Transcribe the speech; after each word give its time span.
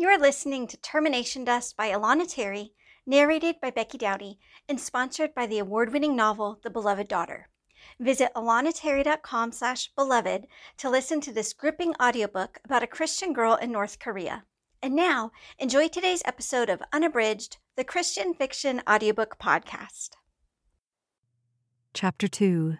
You're 0.00 0.18
listening 0.18 0.66
to 0.68 0.78
Termination 0.78 1.44
Dust 1.44 1.76
by 1.76 1.90
Alana 1.90 2.26
Terry, 2.26 2.72
narrated 3.04 3.56
by 3.60 3.70
Becky 3.70 3.98
Doughty, 3.98 4.38
and 4.66 4.80
sponsored 4.80 5.34
by 5.34 5.46
the 5.46 5.58
award-winning 5.58 6.16
novel 6.16 6.58
The 6.62 6.70
Beloved 6.70 7.06
Daughter. 7.06 7.50
Visit 7.98 8.32
alanaterry.com 8.34 9.52
slash 9.52 9.90
beloved 9.94 10.46
to 10.78 10.88
listen 10.88 11.20
to 11.20 11.34
this 11.34 11.52
gripping 11.52 11.92
audiobook 12.00 12.60
about 12.64 12.82
a 12.82 12.86
Christian 12.86 13.34
girl 13.34 13.56
in 13.56 13.70
North 13.70 13.98
Korea. 13.98 14.44
And 14.82 14.96
now, 14.96 15.32
enjoy 15.58 15.88
today's 15.88 16.22
episode 16.24 16.70
of 16.70 16.80
Unabridged, 16.94 17.58
the 17.76 17.84
Christian 17.84 18.32
Fiction 18.32 18.80
Audiobook 18.88 19.38
Podcast. 19.38 20.12
Chapter 21.92 22.26
2 22.26 22.78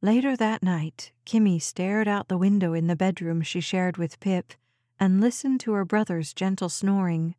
Later 0.00 0.36
that 0.36 0.62
night, 0.62 1.10
Kimmy 1.26 1.60
stared 1.60 2.06
out 2.06 2.28
the 2.28 2.38
window 2.38 2.72
in 2.72 2.86
the 2.86 2.94
bedroom 2.94 3.42
she 3.42 3.60
shared 3.60 3.96
with 3.96 4.20
Pip 4.20 4.54
and 5.00 5.20
listened 5.20 5.58
to 5.60 5.72
her 5.72 5.84
brother's 5.84 6.32
gentle 6.32 6.68
snoring. 6.68 7.34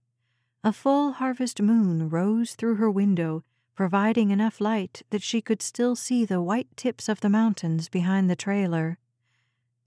A 0.61 0.73
full 0.73 1.13
harvest 1.13 1.61
moon 1.61 2.09
rose 2.09 2.55
through 2.55 2.75
her 2.75 2.91
window, 2.91 3.45
providing 3.75 4.30
enough 4.30 4.59
light 4.59 5.03
that 5.09 5.23
she 5.23 5.41
could 5.41 5.61
still 5.61 5.95
see 5.95 6.25
the 6.25 6.41
white 6.41 6.67
tips 6.75 7.07
of 7.07 7.21
the 7.21 7.30
mountains 7.30 7.88
behind 7.88 8.30
the 8.30 8.35
trailer. 8.35 8.97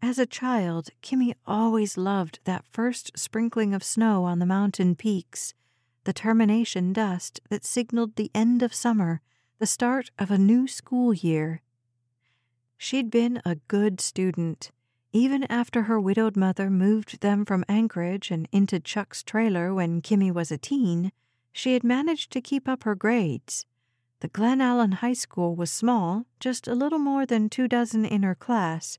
As 0.00 0.18
a 0.18 0.24
child, 0.24 0.88
Kimmy 1.02 1.34
always 1.46 1.98
loved 1.98 2.40
that 2.44 2.64
first 2.72 3.12
sprinkling 3.18 3.74
of 3.74 3.84
snow 3.84 4.24
on 4.24 4.38
the 4.38 4.46
mountain 4.46 4.96
peaks, 4.96 5.52
the 6.04 6.14
termination 6.14 6.94
dust 6.94 7.38
that 7.50 7.66
signaled 7.66 8.16
the 8.16 8.30
end 8.34 8.62
of 8.62 8.72
summer, 8.72 9.20
the 9.58 9.66
start 9.66 10.10
of 10.18 10.30
a 10.30 10.38
new 10.38 10.66
school 10.66 11.12
year. 11.12 11.60
She'd 12.84 13.12
been 13.12 13.40
a 13.44 13.54
good 13.68 14.00
student. 14.00 14.72
Even 15.12 15.44
after 15.44 15.82
her 15.82 16.00
widowed 16.00 16.36
mother 16.36 16.68
moved 16.68 17.20
them 17.20 17.44
from 17.44 17.64
Anchorage 17.68 18.32
and 18.32 18.48
into 18.50 18.80
Chuck's 18.80 19.22
trailer 19.22 19.72
when 19.72 20.02
Kimmy 20.02 20.32
was 20.32 20.50
a 20.50 20.58
teen, 20.58 21.12
she 21.52 21.74
had 21.74 21.84
managed 21.84 22.32
to 22.32 22.40
keep 22.40 22.66
up 22.68 22.82
her 22.82 22.96
grades. 22.96 23.66
The 24.18 24.28
Glennallen 24.30 24.94
High 24.94 25.12
School 25.12 25.54
was 25.54 25.70
small, 25.70 26.26
just 26.40 26.66
a 26.66 26.74
little 26.74 26.98
more 26.98 27.24
than 27.24 27.48
two 27.48 27.68
dozen 27.68 28.04
in 28.04 28.24
her 28.24 28.34
class, 28.34 28.98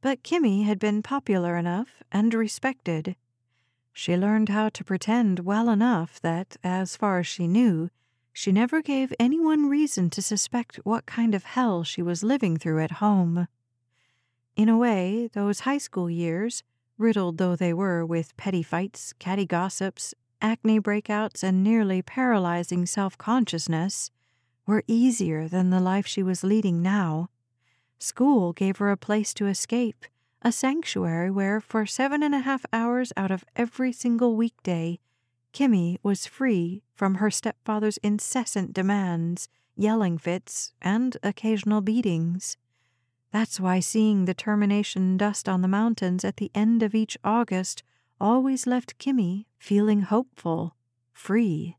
but 0.00 0.22
Kimmy 0.22 0.64
had 0.64 0.78
been 0.78 1.02
popular 1.02 1.56
enough 1.56 2.04
and 2.12 2.32
respected. 2.32 3.16
She 3.92 4.16
learned 4.16 4.50
how 4.50 4.68
to 4.68 4.84
pretend 4.84 5.40
well 5.40 5.70
enough 5.70 6.20
that, 6.20 6.56
as 6.62 6.96
far 6.96 7.18
as 7.18 7.26
she 7.26 7.48
knew, 7.48 7.90
she 8.36 8.50
never 8.50 8.82
gave 8.82 9.14
anyone 9.20 9.68
reason 9.70 10.10
to 10.10 10.20
suspect 10.20 10.80
what 10.82 11.06
kind 11.06 11.36
of 11.36 11.44
hell 11.44 11.84
she 11.84 12.02
was 12.02 12.24
living 12.24 12.56
through 12.56 12.80
at 12.82 12.98
home. 12.98 13.46
In 14.56 14.68
a 14.68 14.76
way, 14.76 15.30
those 15.32 15.60
high 15.60 15.78
school 15.78 16.10
years, 16.10 16.64
riddled 16.98 17.38
though 17.38 17.54
they 17.54 17.72
were 17.72 18.04
with 18.04 18.36
petty 18.36 18.62
fights, 18.62 19.12
catty 19.20 19.46
gossips, 19.46 20.14
acne 20.42 20.80
breakouts, 20.80 21.44
and 21.44 21.62
nearly 21.62 22.02
paralyzing 22.02 22.86
self 22.86 23.16
consciousness, 23.16 24.10
were 24.66 24.82
easier 24.88 25.46
than 25.46 25.70
the 25.70 25.80
life 25.80 26.06
she 26.06 26.22
was 26.22 26.42
leading 26.42 26.82
now. 26.82 27.30
School 28.00 28.52
gave 28.52 28.78
her 28.78 28.90
a 28.90 28.96
place 28.96 29.32
to 29.34 29.46
escape, 29.46 30.04
a 30.42 30.50
sanctuary 30.50 31.30
where, 31.30 31.60
for 31.60 31.86
seven 31.86 32.24
and 32.24 32.34
a 32.34 32.40
half 32.40 32.66
hours 32.72 33.12
out 33.16 33.30
of 33.30 33.44
every 33.54 33.92
single 33.92 34.34
weekday, 34.34 34.98
Kimmy 35.54 35.98
was 36.02 36.26
free 36.26 36.82
from 36.96 37.14
her 37.16 37.30
stepfather's 37.30 37.96
incessant 37.98 38.72
demands, 38.72 39.48
yelling 39.76 40.18
fits, 40.18 40.72
and 40.82 41.16
occasional 41.22 41.80
beatings. 41.80 42.56
That's 43.30 43.60
why 43.60 43.78
seeing 43.78 44.24
the 44.24 44.34
termination 44.34 45.16
dust 45.16 45.48
on 45.48 45.62
the 45.62 45.68
mountains 45.68 46.24
at 46.24 46.38
the 46.38 46.50
end 46.56 46.82
of 46.82 46.94
each 46.94 47.16
August 47.22 47.84
always 48.20 48.66
left 48.66 48.98
Kimmy 48.98 49.46
feeling 49.56 50.02
hopeful, 50.02 50.74
free. 51.12 51.76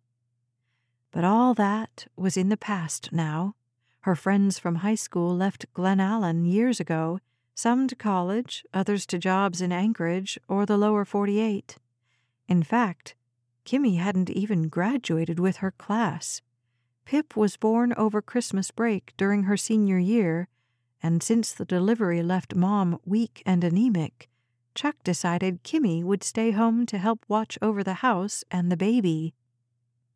But 1.11 1.25
all 1.25 1.53
that 1.55 2.07
was 2.15 2.37
in 2.37 2.47
the 2.47 2.57
past 2.57 3.11
now. 3.11 3.55
Her 4.01 4.15
friends 4.15 4.57
from 4.57 4.75
high 4.75 4.95
school 4.95 5.35
left 5.35 5.65
Glennallen 5.73 6.45
years 6.49 6.79
ago, 6.79 7.19
some 7.53 7.87
to 7.87 7.95
college, 7.95 8.65
others 8.73 9.05
to 9.07 9.17
jobs 9.17 9.61
in 9.61 9.73
Anchorage 9.73 10.39
or 10.47 10.65
the 10.65 10.77
lower 10.77 11.03
48. 11.03 11.77
In 12.47 12.63
fact, 12.63 13.15
Kimmy 13.65 13.97
hadn't 13.97 14.29
even 14.29 14.69
graduated 14.69 15.39
with 15.39 15.57
her 15.57 15.71
class. 15.71 16.41
Pip 17.05 17.35
was 17.35 17.57
born 17.57 17.93
over 17.97 18.21
Christmas 18.21 18.71
break 18.71 19.13
during 19.17 19.43
her 19.43 19.57
senior 19.57 19.97
year, 19.97 20.47
and 21.01 21.21
since 21.21 21.51
the 21.51 21.65
delivery 21.65 22.23
left 22.23 22.55
Mom 22.55 22.99
weak 23.05 23.41
and 23.45 23.63
anemic, 23.63 24.29
Chuck 24.75 24.95
decided 25.03 25.63
Kimmy 25.63 26.03
would 26.03 26.23
stay 26.23 26.51
home 26.51 26.85
to 26.87 26.97
help 26.97 27.25
watch 27.27 27.57
over 27.61 27.83
the 27.83 27.95
house 27.95 28.43
and 28.51 28.71
the 28.71 28.77
baby. 28.77 29.33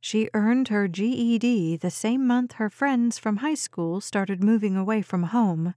She 0.02 0.30
earned 0.34 0.70
her 0.70 0.88
GED 0.88 1.78
the 1.78 1.92
same 1.92 2.26
month 2.26 2.54
her 2.54 2.70
friends 2.70 3.18
from 3.18 3.38
high 3.38 3.56
school 3.56 4.00
started 4.02 4.44
moving 4.44 4.76
away 4.76 5.02
from 5.02 5.24
home, 5.24 5.76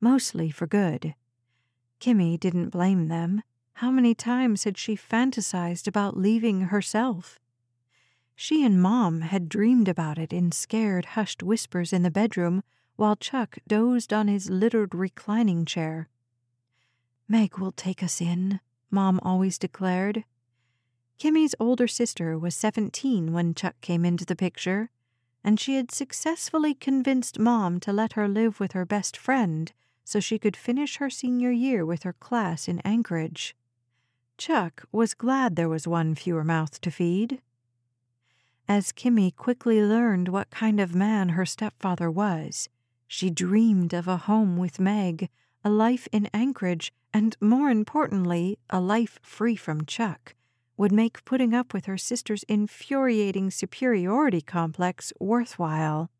mostly 0.00 0.50
for 0.50 0.66
good. 0.66 1.14
Kimmy 2.00 2.38
didn't 2.38 2.70
blame 2.70 3.08
them. 3.08 3.42
How 3.82 3.90
many 3.90 4.14
times 4.14 4.62
had 4.62 4.78
she 4.78 4.94
fantasized 4.94 5.88
about 5.88 6.16
leaving 6.16 6.60
herself? 6.60 7.40
She 8.36 8.64
and 8.64 8.80
Mom 8.80 9.22
had 9.22 9.48
dreamed 9.48 9.88
about 9.88 10.18
it 10.18 10.32
in 10.32 10.52
scared, 10.52 11.04
hushed 11.16 11.42
whispers 11.42 11.92
in 11.92 12.04
the 12.04 12.08
bedroom 12.08 12.62
while 12.94 13.16
Chuck 13.16 13.58
dozed 13.66 14.12
on 14.12 14.28
his 14.28 14.48
littered 14.48 14.94
reclining 14.94 15.64
chair. 15.64 16.08
Meg 17.26 17.58
will 17.58 17.72
take 17.72 18.04
us 18.04 18.20
in, 18.20 18.60
Mom 18.88 19.18
always 19.24 19.58
declared. 19.58 20.22
Kimmy's 21.18 21.56
older 21.58 21.88
sister 21.88 22.38
was 22.38 22.54
17 22.54 23.32
when 23.32 23.52
Chuck 23.52 23.74
came 23.80 24.04
into 24.04 24.24
the 24.24 24.36
picture, 24.36 24.90
and 25.42 25.58
she 25.58 25.74
had 25.74 25.90
successfully 25.90 26.72
convinced 26.72 27.40
Mom 27.40 27.80
to 27.80 27.92
let 27.92 28.12
her 28.12 28.28
live 28.28 28.60
with 28.60 28.74
her 28.74 28.84
best 28.84 29.16
friend 29.16 29.72
so 30.04 30.20
she 30.20 30.38
could 30.38 30.56
finish 30.56 30.98
her 30.98 31.10
senior 31.10 31.50
year 31.50 31.84
with 31.84 32.04
her 32.04 32.12
class 32.12 32.68
in 32.68 32.78
Anchorage. 32.84 33.56
Chuck 34.44 34.82
was 34.90 35.14
glad 35.14 35.54
there 35.54 35.68
was 35.68 35.86
one 35.86 36.16
fewer 36.16 36.42
mouth 36.42 36.80
to 36.80 36.90
feed. 36.90 37.40
As 38.66 38.90
Kimmy 38.90 39.30
quickly 39.30 39.80
learned 39.80 40.26
what 40.26 40.50
kind 40.50 40.80
of 40.80 40.96
man 40.96 41.28
her 41.28 41.46
stepfather 41.46 42.10
was, 42.10 42.68
she 43.06 43.30
dreamed 43.30 43.92
of 43.92 44.08
a 44.08 44.16
home 44.16 44.56
with 44.56 44.80
Meg, 44.80 45.28
a 45.64 45.70
life 45.70 46.08
in 46.10 46.28
Anchorage, 46.34 46.92
and 47.14 47.36
more 47.40 47.70
importantly, 47.70 48.58
a 48.68 48.80
life 48.80 49.20
free 49.22 49.54
from 49.54 49.86
Chuck, 49.86 50.34
would 50.76 50.90
make 50.90 51.24
putting 51.24 51.54
up 51.54 51.72
with 51.72 51.86
her 51.86 51.96
sister's 51.96 52.42
infuriating 52.48 53.48
superiority 53.48 54.40
complex 54.40 55.12
worthwhile. 55.20 56.10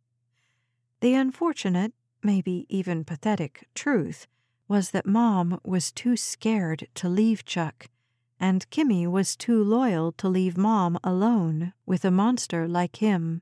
The 1.00 1.14
unfortunate, 1.14 1.92
maybe 2.22 2.66
even 2.68 3.02
pathetic, 3.02 3.66
truth 3.74 4.28
was 4.68 4.92
that 4.92 5.06
Mom 5.06 5.58
was 5.64 5.90
too 5.90 6.16
scared 6.16 6.86
to 6.94 7.08
leave 7.08 7.44
Chuck 7.44 7.88
and 8.42 8.68
Kimmy 8.70 9.06
was 9.06 9.36
too 9.36 9.62
loyal 9.62 10.10
to 10.10 10.28
leave 10.28 10.56
Mom 10.56 10.98
alone 11.04 11.72
with 11.86 12.04
a 12.04 12.10
monster 12.10 12.66
like 12.66 12.96
him. 12.96 13.40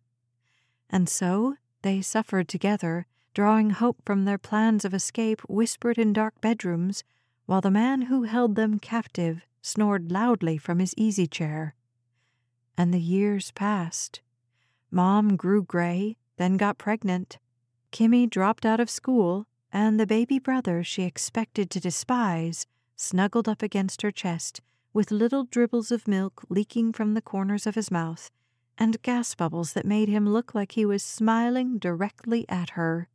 And 0.90 1.08
so 1.08 1.56
they 1.80 2.02
suffered 2.02 2.48
together, 2.48 3.06
drawing 3.32 3.70
hope 3.70 3.96
from 4.04 4.26
their 4.26 4.36
plans 4.36 4.84
of 4.84 4.92
escape 4.92 5.40
whispered 5.48 5.96
in 5.96 6.12
dark 6.12 6.38
bedrooms, 6.42 7.02
while 7.46 7.62
the 7.62 7.70
man 7.70 8.02
who 8.02 8.24
held 8.24 8.56
them 8.56 8.78
captive 8.78 9.40
snored 9.62 10.12
loudly 10.12 10.58
from 10.58 10.80
his 10.80 10.92
easy 10.98 11.26
chair. 11.26 11.74
And 12.76 12.92
the 12.92 13.00
years 13.00 13.52
passed. 13.52 14.20
Mom 14.90 15.36
grew 15.36 15.62
gray, 15.62 16.18
then 16.36 16.58
got 16.58 16.76
pregnant. 16.76 17.38
Kimmy 17.90 18.28
dropped 18.28 18.66
out 18.66 18.80
of 18.80 18.90
school, 18.90 19.46
and 19.72 19.98
the 19.98 20.06
baby 20.06 20.38
brother 20.38 20.84
she 20.84 21.04
expected 21.04 21.70
to 21.70 21.80
despise 21.80 22.66
snuggled 22.96 23.48
up 23.48 23.62
against 23.62 24.02
her 24.02 24.10
chest 24.10 24.60
with 24.92 25.10
little 25.10 25.44
dribbles 25.44 25.90
of 25.90 26.08
milk 26.08 26.42
leaking 26.48 26.92
from 26.92 27.14
the 27.14 27.22
corners 27.22 27.66
of 27.66 27.74
his 27.74 27.90
mouth, 27.90 28.30
and 28.76 29.02
gas 29.02 29.34
bubbles 29.34 29.72
that 29.72 29.86
made 29.86 30.08
him 30.08 30.28
look 30.28 30.54
like 30.54 30.72
he 30.72 30.84
was 30.84 31.02
smiling 31.02 31.78
directly 31.78 32.44
at 32.48 32.70
her. 32.70 33.08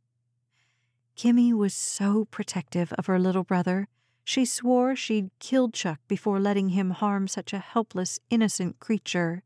Kimmy 1.16 1.52
was 1.52 1.74
so 1.74 2.26
protective 2.26 2.92
of 2.94 3.06
her 3.06 3.18
little 3.18 3.44
brother, 3.44 3.88
she 4.24 4.44
swore 4.44 4.96
she'd 4.96 5.30
killed 5.38 5.72
Chuck 5.72 6.00
before 6.08 6.40
letting 6.40 6.70
him 6.70 6.90
harm 6.90 7.28
such 7.28 7.52
a 7.52 7.58
helpless, 7.58 8.18
innocent 8.28 8.80
creature. 8.80 9.42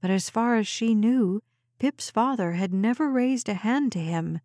But 0.00 0.10
as 0.10 0.28
far 0.28 0.56
as 0.56 0.66
she 0.66 0.94
knew, 0.94 1.42
Pip's 1.78 2.10
father 2.10 2.52
had 2.52 2.74
never 2.74 3.10
raised 3.10 3.48
a 3.48 3.54
hand 3.54 3.92
to 3.92 3.98
him, 3.98 4.40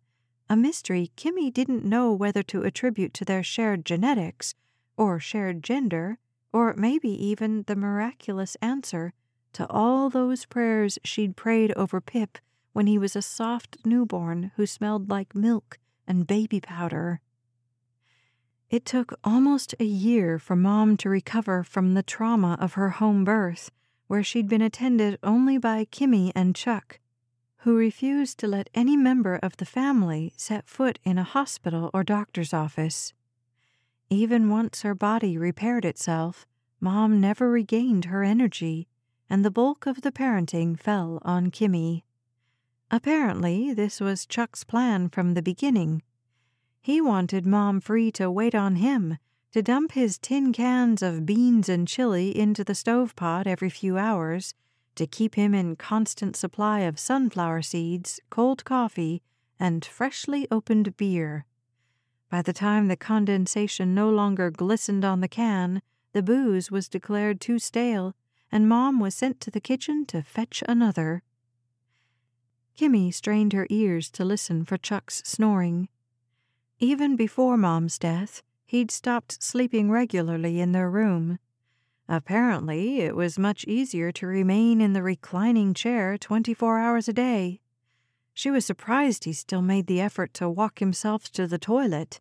a 0.48 0.56
mystery 0.56 1.12
Kimmy 1.16 1.52
didn't 1.52 1.84
know 1.84 2.12
whether 2.12 2.42
to 2.44 2.62
attribute 2.62 3.14
to 3.14 3.24
their 3.24 3.42
shared 3.42 3.84
genetics 3.84 4.54
or 4.96 5.20
shared 5.20 5.62
gender 5.62 6.18
or 6.52 6.74
maybe 6.76 7.08
even 7.08 7.64
the 7.64 7.76
miraculous 7.76 8.56
answer 8.62 9.12
to 9.52 9.66
all 9.68 10.10
those 10.10 10.46
prayers 10.46 10.98
she'd 11.04 11.36
prayed 11.36 11.72
over 11.76 12.00
Pip 12.00 12.38
when 12.72 12.86
he 12.86 12.98
was 12.98 13.16
a 13.16 13.22
soft 13.22 13.76
newborn 13.84 14.52
who 14.56 14.66
smelled 14.66 15.10
like 15.10 15.34
milk 15.34 15.78
and 16.06 16.26
baby 16.26 16.60
powder. 16.60 17.20
It 18.68 18.84
took 18.84 19.12
almost 19.24 19.74
a 19.80 19.84
year 19.84 20.38
for 20.38 20.54
Mom 20.54 20.96
to 20.98 21.08
recover 21.08 21.64
from 21.64 21.94
the 21.94 22.04
trauma 22.04 22.56
of 22.60 22.74
her 22.74 22.90
home 22.90 23.24
birth, 23.24 23.72
where 24.06 24.22
she'd 24.22 24.48
been 24.48 24.62
attended 24.62 25.18
only 25.24 25.58
by 25.58 25.84
Kimmy 25.86 26.30
and 26.36 26.54
Chuck, 26.54 27.00
who 27.58 27.76
refused 27.76 28.38
to 28.38 28.46
let 28.46 28.70
any 28.72 28.96
member 28.96 29.40
of 29.42 29.56
the 29.56 29.64
family 29.64 30.32
set 30.36 30.68
foot 30.68 31.00
in 31.04 31.18
a 31.18 31.24
hospital 31.24 31.90
or 31.92 32.04
doctor's 32.04 32.54
office. 32.54 33.12
Even 34.10 34.50
once 34.50 34.82
her 34.82 34.94
body 34.94 35.38
repaired 35.38 35.84
itself, 35.84 36.46
Mom 36.80 37.20
never 37.20 37.50
regained 37.50 38.06
her 38.06 38.22
energy, 38.22 38.88
and 39.30 39.44
the 39.44 39.50
bulk 39.50 39.86
of 39.86 40.02
the 40.02 40.12
parenting 40.12 40.76
fell 40.76 41.20
on 41.22 41.50
Kimmy. 41.50 42.02
Apparently, 42.90 43.72
this 43.72 44.00
was 44.00 44.26
Chuck's 44.26 44.64
plan 44.64 45.08
from 45.08 45.34
the 45.34 45.42
beginning 45.42 46.02
he 46.82 47.00
wanted 47.00 47.46
Mom 47.46 47.80
free 47.80 48.10
to 48.12 48.30
wait 48.30 48.54
on 48.54 48.76
him, 48.76 49.18
to 49.52 49.62
dump 49.62 49.92
his 49.92 50.18
tin 50.18 50.52
cans 50.52 51.02
of 51.02 51.26
beans 51.26 51.68
and 51.68 51.86
chili 51.86 52.36
into 52.36 52.64
the 52.64 52.74
stove 52.74 53.14
pot 53.16 53.46
every 53.46 53.68
few 53.68 53.98
hours, 53.98 54.54
to 54.94 55.06
keep 55.06 55.34
him 55.34 55.54
in 55.54 55.76
constant 55.76 56.36
supply 56.36 56.80
of 56.80 56.98
sunflower 56.98 57.62
seeds, 57.62 58.20
cold 58.30 58.64
coffee, 58.64 59.22
and 59.58 59.84
freshly 59.84 60.46
opened 60.50 60.96
beer. 60.96 61.44
By 62.30 62.42
the 62.42 62.52
time 62.52 62.86
the 62.86 62.96
condensation 62.96 63.92
no 63.92 64.08
longer 64.08 64.50
glistened 64.50 65.04
on 65.04 65.20
the 65.20 65.28
can, 65.28 65.82
the 66.12 66.22
booze 66.22 66.70
was 66.70 66.88
declared 66.88 67.40
too 67.40 67.58
stale, 67.58 68.14
and 68.52 68.68
Mom 68.68 69.00
was 69.00 69.14
sent 69.14 69.40
to 69.40 69.50
the 69.50 69.60
kitchen 69.60 70.06
to 70.06 70.22
fetch 70.22 70.62
another. 70.68 71.22
Kimmy 72.78 73.12
strained 73.12 73.52
her 73.52 73.66
ears 73.68 74.10
to 74.12 74.24
listen 74.24 74.64
for 74.64 74.78
Chuck's 74.78 75.22
snoring. 75.24 75.88
Even 76.78 77.16
before 77.16 77.56
Mom's 77.56 77.98
death, 77.98 78.42
he'd 78.64 78.90
stopped 78.90 79.42
sleeping 79.42 79.90
regularly 79.90 80.60
in 80.60 80.72
their 80.72 80.88
room. 80.88 81.38
Apparently, 82.08 83.00
it 83.00 83.14
was 83.14 83.38
much 83.38 83.64
easier 83.64 84.10
to 84.12 84.26
remain 84.26 84.80
in 84.80 84.92
the 84.92 85.02
reclining 85.02 85.74
chair 85.74 86.16
24 86.16 86.78
hours 86.78 87.08
a 87.08 87.12
day. 87.12 87.60
She 88.34 88.50
was 88.50 88.64
surprised 88.64 89.24
he 89.24 89.32
still 89.32 89.62
made 89.62 89.86
the 89.86 90.00
effort 90.00 90.32
to 90.34 90.48
walk 90.48 90.78
himself 90.78 91.30
to 91.32 91.46
the 91.46 91.58
toilet, 91.58 92.20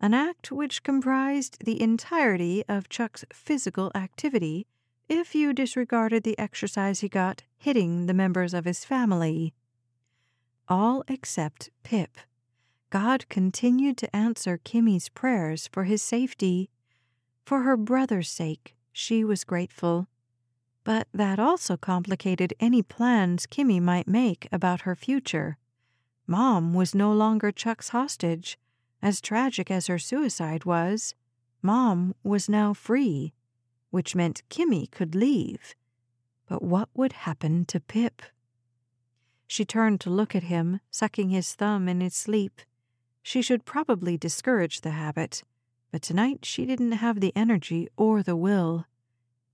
an 0.00 0.14
act 0.14 0.50
which 0.50 0.82
comprised 0.82 1.64
the 1.64 1.80
entirety 1.80 2.64
of 2.68 2.88
Chuck's 2.88 3.24
physical 3.32 3.92
activity 3.94 4.66
if 5.08 5.34
you 5.34 5.52
disregarded 5.52 6.22
the 6.22 6.38
exercise 6.38 7.00
he 7.00 7.08
got 7.08 7.42
hitting 7.58 8.06
the 8.06 8.14
members 8.14 8.54
of 8.54 8.64
his 8.64 8.84
family. 8.84 9.52
All 10.68 11.02
except 11.08 11.70
Pip. 11.82 12.16
God 12.90 13.28
continued 13.28 13.96
to 13.98 14.16
answer 14.16 14.58
Kimmy's 14.58 15.08
prayers 15.08 15.68
for 15.72 15.84
his 15.84 16.02
safety. 16.02 16.70
For 17.44 17.62
her 17.62 17.76
brother's 17.76 18.30
sake, 18.30 18.74
she 18.92 19.24
was 19.24 19.44
grateful. 19.44 20.06
But 20.92 21.06
that 21.14 21.38
also 21.38 21.76
complicated 21.76 22.52
any 22.58 22.82
plans 22.82 23.46
Kimmy 23.46 23.80
might 23.80 24.08
make 24.08 24.48
about 24.50 24.80
her 24.80 24.96
future. 24.96 25.56
Mom 26.26 26.74
was 26.74 26.96
no 26.96 27.12
longer 27.12 27.52
Chuck's 27.52 27.90
hostage. 27.90 28.58
As 29.00 29.20
tragic 29.20 29.70
as 29.70 29.86
her 29.86 30.00
suicide 30.00 30.64
was, 30.64 31.14
Mom 31.62 32.16
was 32.24 32.48
now 32.48 32.74
free, 32.74 33.32
which 33.90 34.16
meant 34.16 34.42
Kimmy 34.50 34.90
could 34.90 35.14
leave. 35.14 35.76
But 36.48 36.60
what 36.60 36.88
would 36.92 37.12
happen 37.12 37.66
to 37.66 37.78
Pip? 37.78 38.22
She 39.46 39.64
turned 39.64 40.00
to 40.00 40.10
look 40.10 40.34
at 40.34 40.50
him, 40.54 40.80
sucking 40.90 41.28
his 41.30 41.54
thumb 41.54 41.88
in 41.88 42.00
his 42.00 42.16
sleep. 42.16 42.62
She 43.22 43.42
should 43.42 43.64
probably 43.64 44.18
discourage 44.18 44.80
the 44.80 44.90
habit, 44.90 45.44
but 45.92 46.02
tonight 46.02 46.44
she 46.44 46.66
didn't 46.66 46.98
have 46.98 47.20
the 47.20 47.32
energy 47.36 47.86
or 47.96 48.24
the 48.24 48.34
will. 48.34 48.86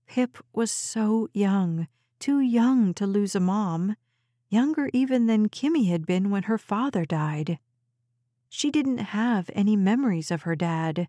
Pip 0.07 0.37
was 0.53 0.71
so 0.71 1.29
young, 1.33 1.87
too 2.19 2.39
young 2.39 2.93
to 2.95 3.05
lose 3.05 3.35
a 3.35 3.39
mom, 3.39 3.95
younger 4.49 4.89
even 4.93 5.27
than 5.27 5.49
Kimmy 5.49 5.89
had 5.89 6.05
been 6.05 6.29
when 6.29 6.43
her 6.43 6.57
father 6.57 7.05
died. 7.05 7.59
She 8.49 8.71
didn't 8.71 8.99
have 8.99 9.49
any 9.53 9.75
memories 9.75 10.31
of 10.31 10.43
her 10.43 10.55
dad. 10.55 11.07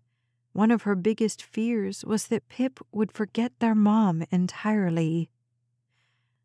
One 0.53 0.71
of 0.71 0.83
her 0.83 0.95
biggest 0.95 1.41
fears 1.41 2.03
was 2.03 2.27
that 2.27 2.49
Pip 2.49 2.79
would 2.91 3.11
forget 3.11 3.53
their 3.59 3.75
mom 3.75 4.23
entirely. 4.29 5.29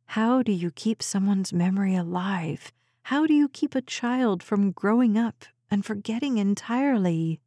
How 0.06 0.42
do 0.42 0.52
you 0.52 0.70
keep 0.70 1.02
someone's 1.02 1.52
memory 1.52 1.96
alive? 1.96 2.72
How 3.02 3.26
do 3.26 3.34
you 3.34 3.48
keep 3.48 3.74
a 3.74 3.82
child 3.82 4.42
from 4.42 4.70
growing 4.70 5.18
up 5.18 5.44
and 5.74 5.84
forgetting 5.84 6.38
entirely. 6.38 7.40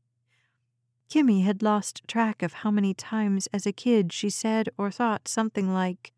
Kimmy 1.10 1.44
had 1.44 1.64
lost 1.64 2.08
track 2.08 2.44
of 2.44 2.54
how 2.54 2.72
many 2.72 2.94
times 2.94 3.48
as 3.54 3.66
a 3.66 3.72
kid 3.72 4.12
she 4.12 4.30
said 4.30 4.70
or 4.78 4.92
thought 4.92 5.28
something 5.28 5.74
like, 5.74 6.12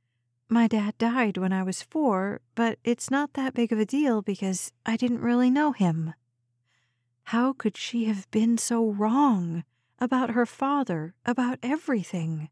My 0.49 0.67
dad 0.67 0.97
died 0.97 1.37
when 1.37 1.53
I 1.53 1.61
was 1.61 1.83
four, 1.83 2.41
but 2.55 2.79
it's 2.83 3.11
not 3.11 3.33
that 3.33 3.53
big 3.53 3.71
of 3.71 3.79
a 3.79 3.85
deal 3.85 4.21
because 4.21 4.71
I 4.85 4.97
didn't 4.97 5.21
really 5.21 5.51
know 5.51 5.73
him. 5.73 6.15
How 7.25 7.53
could 7.53 7.77
she 7.77 8.05
have 8.05 8.29
been 8.31 8.57
so 8.57 8.89
wrong 8.89 9.63
about 9.99 10.31
her 10.31 10.47
father, 10.47 11.13
about 11.23 11.59
everything? 11.61 12.49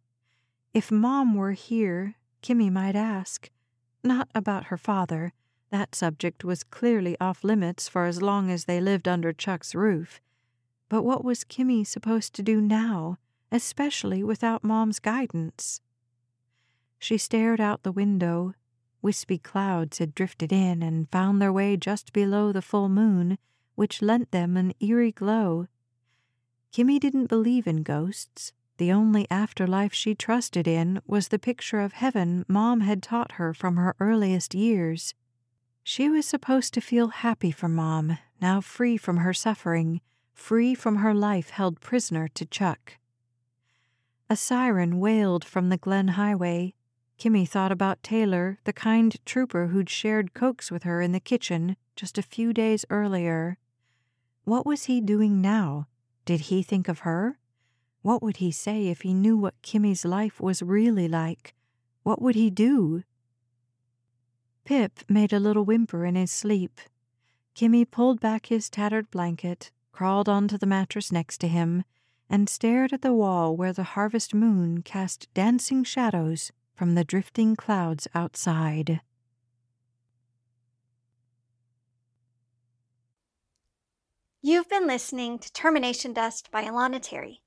If 0.74 0.92
Mom 0.92 1.34
were 1.34 1.54
here, 1.54 2.16
Kimmy 2.44 2.72
might 2.72 2.96
ask, 2.96 3.50
not 4.04 4.30
about 4.36 4.66
her 4.66 4.78
father, 4.78 5.34
that 5.72 5.96
subject 5.96 6.44
was 6.44 6.64
clearly 6.64 7.18
off 7.20 7.44
limits 7.44 7.90
for 7.90 8.06
as 8.06 8.22
long 8.22 8.52
as 8.52 8.66
they 8.66 8.80
lived 8.80 9.08
under 9.08 9.34
Chuck's 9.34 9.74
roof. 9.74 10.22
But 10.90 11.04
what 11.04 11.24
was 11.24 11.44
Kimmy 11.44 11.86
supposed 11.86 12.34
to 12.36 12.44
do 12.44 12.62
now, 12.62 13.18
especially 13.52 14.24
without 14.24 14.64
Mom's 14.64 15.00
guidance? 15.00 15.82
She 17.00 17.18
stared 17.18 17.60
out 17.60 17.84
the 17.84 17.92
window. 17.92 18.54
Wispy 19.02 19.38
clouds 19.38 20.00
had 20.00 20.16
drifted 20.16 20.52
in 20.52 20.82
and 20.82 21.10
found 21.12 21.42
their 21.42 21.54
way 21.54 21.78
just 21.78 22.14
below 22.14 22.52
the 22.52 22.62
full 22.62 22.90
moon, 22.90 23.38
which 23.76 24.02
lent 24.02 24.32
them 24.32 24.58
an 24.58 24.74
eerie 24.80 25.12
glow. 25.12 25.68
Kimmy 26.72 27.00
didn't 27.00 27.28
believe 27.28 27.68
in 27.68 27.84
ghosts. 27.84 28.54
The 28.78 28.92
only 28.92 29.28
afterlife 29.32 29.94
she 29.94 30.14
trusted 30.16 30.68
in 30.68 31.02
was 31.06 31.30
the 31.30 31.40
picture 31.40 31.80
of 31.80 31.94
heaven 31.94 32.46
Mom 32.48 32.82
had 32.82 33.02
taught 33.02 33.34
her 33.34 33.54
from 33.54 33.76
her 33.76 33.96
earliest 34.00 34.54
years. 34.54 35.14
She 35.84 36.10
was 36.10 36.26
supposed 36.26 36.74
to 36.74 36.82
feel 36.82 37.08
happy 37.08 37.52
for 37.52 37.68
Mom, 37.68 38.18
now 38.42 38.62
free 38.62 38.98
from 38.98 39.18
her 39.18 39.34
suffering, 39.34 40.02
free 40.38 40.76
from 40.76 40.98
her 40.98 41.14
life 41.14 41.50
held 41.50 41.82
prisoner 41.82 42.28
to 42.30 42.46
Chuck. 42.46 42.98
A 44.30 44.36
siren 44.36 45.00
wailed 45.00 45.44
from 45.44 45.70
the 45.70 45.78
Glenn 45.78 46.10
Highway. 46.10 46.74
Kimmy 47.20 47.50
thought 47.50 47.72
about 47.72 48.04
Taylor, 48.04 48.60
the 48.64 48.72
kind 48.72 49.18
trooper 49.26 49.68
who'd 49.68 49.90
shared 49.90 50.34
cokes 50.34 50.72
with 50.72 50.84
her 50.84 51.02
in 51.02 51.12
the 51.12 51.20
kitchen 51.20 51.76
just 51.96 52.18
a 52.18 52.22
few 52.22 52.54
days 52.54 52.86
earlier. 52.90 53.58
What 54.44 54.66
was 54.66 54.84
he 54.84 55.02
doing 55.02 55.42
now? 55.42 55.88
Did 56.24 56.42
he 56.42 56.62
think 56.62 56.88
of 56.88 57.00
her? 57.00 57.40
What 58.02 58.22
would 58.22 58.38
he 58.38 58.52
say 58.52 58.88
if 58.88 59.02
he 59.02 59.14
knew 59.14 59.36
what 59.36 59.62
Kimmy's 59.64 60.06
life 60.06 60.40
was 60.40 60.62
really 60.62 61.08
like? 61.08 61.56
What 62.04 62.22
would 62.22 62.36
he 62.36 62.50
do? 62.50 63.04
Pip 64.64 65.00
made 65.10 65.34
a 65.34 65.40
little 65.40 65.66
whimper 65.66 66.06
in 66.06 66.16
his 66.16 66.32
sleep. 66.32 66.80
Kimmy 67.56 67.90
pulled 67.90 68.20
back 68.20 68.46
his 68.46 68.70
tattered 68.70 69.10
blanket, 69.10 69.72
crawled 69.98 70.30
onto 70.30 70.60
the 70.60 70.68
mattress 70.68 71.12
next 71.12 71.40
to 71.40 71.48
him, 71.48 71.84
and 72.30 72.48
stared 72.48 72.94
at 72.94 73.02
the 73.02 73.16
wall 73.16 73.58
where 73.58 73.74
the 73.74 73.96
harvest 73.96 74.32
moon 74.32 74.84
cast 74.84 75.28
dancing 75.34 75.84
shadows 75.84 76.52
from 76.76 76.94
the 76.94 77.04
drifting 77.04 77.56
clouds 77.56 78.08
outside. 78.14 79.02
You've 84.40 84.70
been 84.70 84.86
listening 84.86 85.40
to 85.40 85.52
Termination 85.52 86.14
Dust 86.14 86.52
by 86.52 86.64
Alana 86.66 87.02
Terry. 87.02 87.42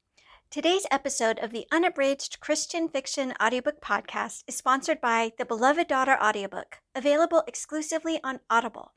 Today's 0.51 0.87
episode 0.91 1.39
of 1.39 1.53
the 1.53 1.67
Unabridged 1.71 2.41
Christian 2.41 2.89
Fiction 2.89 3.33
Audiobook 3.41 3.81
Podcast 3.81 4.43
is 4.49 4.57
sponsored 4.57 5.01
by 5.01 5.31
the 5.39 5.45
Beloved 5.45 5.87
Daughter 5.87 6.19
Audiobook, 6.21 6.81
available 6.97 7.45
exclusively 7.47 8.19
on 8.25 8.41
Audible. 8.51 8.95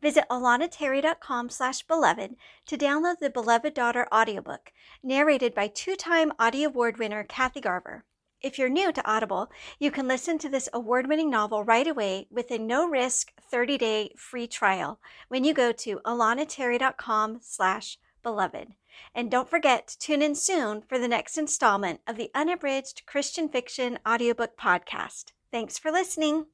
Visit 0.00 0.24
alanaterry.com 0.30 1.50
slash 1.50 1.82
beloved 1.82 2.36
to 2.66 2.78
download 2.78 3.18
the 3.18 3.30
Beloved 3.30 3.74
Daughter 3.74 4.06
audiobook, 4.12 4.72
narrated 5.02 5.54
by 5.54 5.68
two-time 5.68 6.32
Audie 6.38 6.64
Award 6.64 6.98
winner 6.98 7.24
Kathy 7.24 7.60
Garver. 7.60 8.04
If 8.40 8.56
you're 8.56 8.68
new 8.68 8.92
to 8.92 9.10
Audible, 9.10 9.50
you 9.80 9.90
can 9.90 10.06
listen 10.06 10.38
to 10.38 10.48
this 10.48 10.68
award-winning 10.72 11.28
novel 11.28 11.64
right 11.64 11.86
away 11.86 12.28
with 12.30 12.50
a 12.52 12.58
no-risk 12.58 13.32
30-day 13.52 14.12
free 14.16 14.46
trial 14.46 15.00
when 15.26 15.42
you 15.42 15.52
go 15.52 15.72
to 15.72 16.00
alanaterry.com 16.06 17.40
slash 17.42 17.98
beloved. 18.22 18.68
And 19.14 19.30
don't 19.30 19.50
forget 19.50 19.88
to 19.88 19.98
tune 19.98 20.22
in 20.22 20.34
soon 20.34 20.82
for 20.82 20.98
the 20.98 21.08
next 21.08 21.36
installment 21.36 22.00
of 22.06 22.16
the 22.16 22.30
Unabridged 22.34 23.02
Christian 23.06 23.48
Fiction 23.48 23.98
Audiobook 24.06 24.56
Podcast. 24.56 25.32
Thanks 25.50 25.78
for 25.78 25.90
listening. 25.90 26.46